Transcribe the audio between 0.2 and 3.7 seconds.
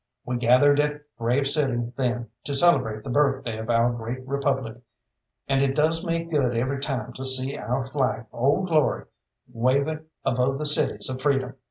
We gathered at Grave City then to celebrate the birthday of